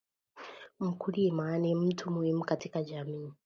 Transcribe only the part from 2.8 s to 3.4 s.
Jamii